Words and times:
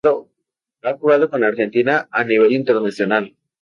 Ha 0.81 0.95
jugado 0.97 1.29
con 1.29 1.43
Argentina 1.43 2.07
a 2.09 2.23
nivel 2.23 2.53
internacional. 2.53 3.35